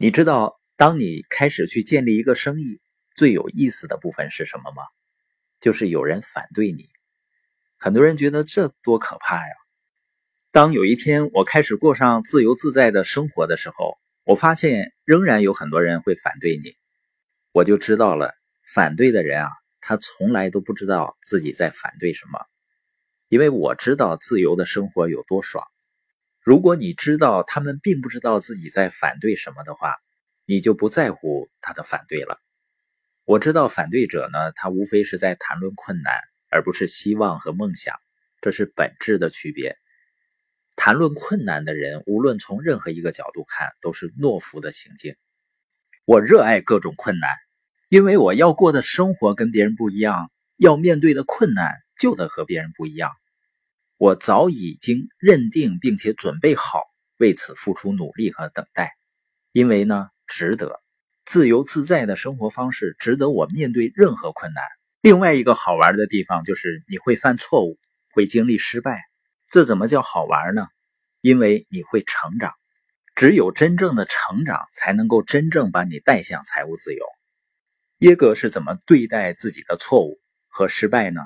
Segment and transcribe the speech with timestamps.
[0.00, 2.80] 你知道，当你开始去建立一个生意，
[3.16, 4.84] 最有意思的部分是什么吗？
[5.60, 6.88] 就是有人反对你。
[7.78, 9.52] 很多人觉得这多可怕呀！
[10.52, 16.76] 当有一天我开始过上自由自在的生活的时候，我发现仍然有很多人会反对你，
[17.50, 18.36] 我就知道了，
[18.72, 22.38] 反对的人啊，他从来都不知道自己在反对什么，
[23.28, 25.66] 因为我知道自由的生活有多爽。
[26.48, 29.96] 如果你知道他们并不知道自己在反对什么的话，
[30.46, 32.40] 你就不在乎他的反对了。
[33.26, 36.18] 我知道反对者呢，他无非是在谈论困难，
[36.50, 37.94] 而不是希望和梦想，
[38.40, 39.76] 这是本质的区别。
[40.74, 45.16] 谈论困难的人，无论从任何一个角度看，都是懦夫的行径。
[46.06, 47.28] 我热爱各种困难，
[47.90, 53.12] 因为我要过的生活跟别人不一样，要面对的困难就得和别人不一样。
[53.98, 56.84] 我早已经认定并且准备好
[57.16, 58.92] 为此付出努力和等待，
[59.50, 60.80] 因为呢，值得
[61.24, 64.62] 自由自在的生活方式，值得我面对任何困难。
[65.02, 67.76] 另外一个好玩的地方就是你会犯错误，
[68.12, 69.02] 会经历失败，
[69.50, 70.68] 这怎么叫好玩呢？
[71.20, 72.54] 因为你会成长，
[73.16, 77.04] 只有真正的成长，才能够真正把你带向财务自由。
[77.98, 81.22] 耶格是怎么对待自己的错误和失败呢？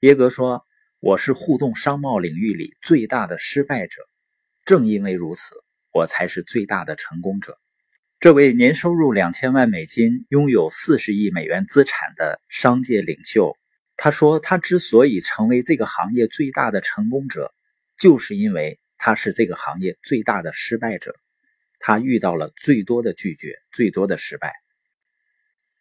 [0.00, 0.66] 耶格说。
[1.04, 4.02] 我是互动商贸领域里最大的失败者，
[4.64, 5.56] 正因为如此，
[5.90, 7.58] 我才是最大的成功者。
[8.20, 13.56] 这位年收入两千万美金、拥有四十亿美元资产的商界领袖，
[13.96, 17.52] 他说：“他之所以成为这个行业最大的成功者，
[17.98, 21.16] 就是因为他是这个行业最大的失败者。
[21.80, 24.52] 他遇到了最多的拒绝，最多的失败，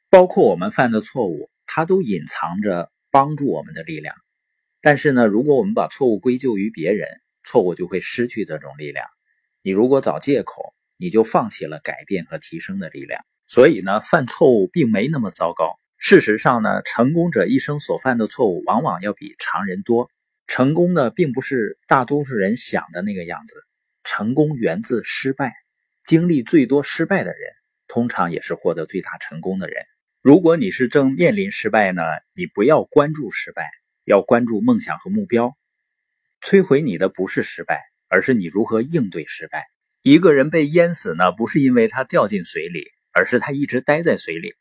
[0.10, 4.16] 包括我们犯的错误，他都隐藏着帮助我们的力量。”
[4.82, 7.08] 但是呢，如果我们把错误归咎于别人，
[7.44, 9.06] 错误就会失去这种力量。
[9.62, 13.24] 你如果找借口，你就放弃了改变和提升的力量。
[13.48, 15.78] 所以呢，犯错误并没那么糟糕。
[15.98, 20.10] 事实上呢，成功者一生所犯的错误往往要比常人多。
[20.48, 23.56] 成功的并不是大多数人想的那个样子。
[24.04, 25.54] 成功源自失败，
[26.04, 27.54] 经历最多失败的人，
[27.88, 29.84] 通常也是获得最大成功的人。
[30.22, 32.02] 如果你是正面临失败呢，
[32.34, 33.70] 你不要关注失败。
[34.06, 35.56] 要关注梦想和目标，
[36.42, 39.68] 摧毁你的不是失败，而是你如何应对失败。
[40.02, 44.56] 一个人被淹死呢，不是因为他掉进水里，而是他一直待在水里。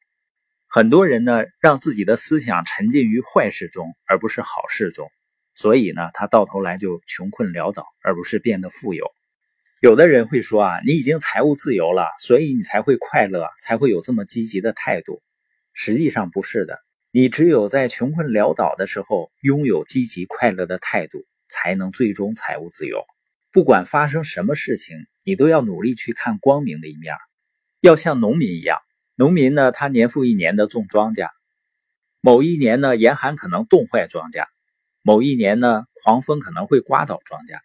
[0.67, 5.11] 很多人呢，让自己的思想沉浸于坏事中，而不是好事中，
[5.55, 9.11] 所以呢，他到头来就穷困潦倒，而不是变得富有。
[9.81, 15.23] 有的人会说啊，你已经财务自由了，所以你才会快乐，才会有这么积极的态度。
[15.73, 16.79] 实际上不是的。
[17.13, 23.05] 你只有在穷困潦倒的时候，拥有积极快乐的态度，才能最终财务自由。
[23.51, 27.17] 不管发生什么事情，你都要努力去看光明的一面。
[27.81, 28.79] 要像农民一样，
[29.17, 31.31] 农民呢，他年复一年的种庄稼，
[32.21, 34.47] 某一年呢，严寒可能冻坏庄稼，
[35.03, 37.59] 某一年呢，狂风可能会刮倒庄稼，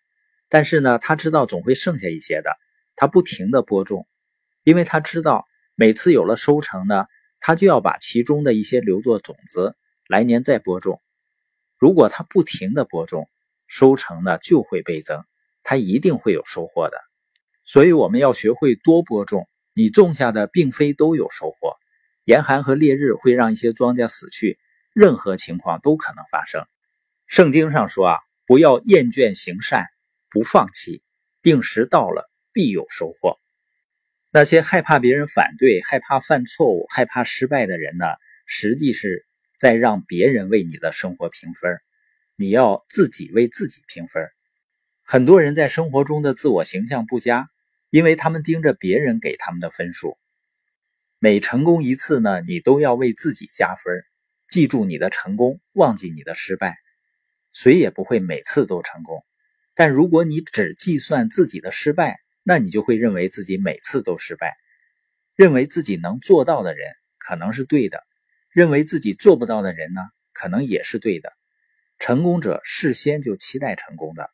[0.50, 2.50] 但是呢，他知道总会剩下一些的，
[2.96, 4.08] 他不停的播种，
[4.64, 5.46] 因为他知道
[5.76, 7.06] 每次有了收成呢。
[7.48, 9.76] 他就要把其中的一些留作种子，
[10.08, 11.00] 来年再播种。
[11.78, 13.30] 如果他不停的播种，
[13.68, 15.24] 收成呢就会倍增，
[15.62, 16.98] 他一定会有收获的。
[17.64, 19.48] 所以我们要学会多播种。
[19.76, 21.76] 你种下的并非都有收获，
[22.24, 24.58] 严寒和烈日会让一些庄稼死去，
[24.94, 26.66] 任何情况都可能发生。
[27.28, 28.18] 圣经上说啊，
[28.48, 29.86] 不要厌倦行善，
[30.32, 31.04] 不放弃，
[31.44, 33.40] 定时到了必有收获。
[34.36, 38.06] 那些害怕别人反对、害怕犯错误、害怕失败的人呢？
[38.46, 39.26] 实际是
[39.58, 41.80] 在让别人为你的生活评分。
[42.36, 44.28] 你要自己为自己评分。
[45.04, 47.48] 很多人在生活中的自我形象不佳，
[47.90, 50.18] 因为他们盯着别人给他们的分数。
[51.18, 54.04] 每成功一次呢，你都要为自己加分。
[54.50, 56.76] 记住你的成功，忘记你的失败。
[57.54, 59.24] 谁也不会每次都成功，
[59.76, 64.56] 但如果你只计算自己的失败，那你就会认为自己每次都失败，
[65.36, 68.04] 认为自己能做到的人可能是对的，
[68.52, 70.02] 认为自己做不到的人呢，
[70.32, 71.34] 可能也是对的。
[71.98, 74.30] 成功者事先就期待成功的。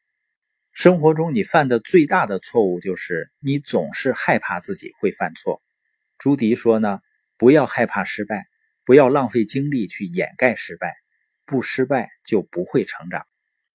[0.73, 5.61] 生活中你犯的最大的错误就是你总是害怕自己会犯错。
[6.17, 6.99] 朱迪说呢，
[7.37, 8.45] 不要害怕失败，
[8.83, 10.93] 不要浪费精力去掩盖失败，
[11.45, 13.25] 不失败就不会成长。